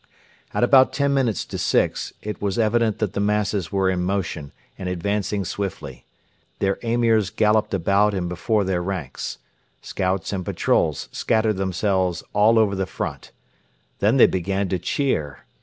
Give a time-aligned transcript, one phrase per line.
[0.51, 4.51] At about ten minutes to six it was evident that the masses were in motion
[4.75, 6.05] and advancing swiftly.
[6.57, 9.37] Their Emirs galloped about and before their ranks.
[9.83, 13.31] Scouts and patrols scattered themselves all over the front.
[13.99, 15.45] Then they began to cheer.